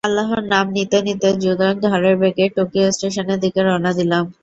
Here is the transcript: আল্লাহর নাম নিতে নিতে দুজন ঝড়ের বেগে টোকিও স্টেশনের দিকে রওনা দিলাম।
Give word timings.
আল্লাহর 0.03 0.41
নাম 0.45 0.65
নিতে 0.77 0.97
নিতে 1.07 1.27
দুজন 1.35 1.75
ঝড়ের 1.83 2.15
বেগে 2.21 2.45
টোকিও 2.55 2.87
স্টেশনের 2.91 3.39
দিকে 3.43 3.59
রওনা 3.61 3.91
দিলাম। 3.99 4.23